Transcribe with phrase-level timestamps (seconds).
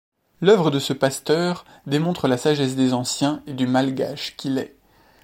[0.41, 4.75] L'œuvre de ce pasteur démontre la sagesse des anciens et du Malgache qu'il est.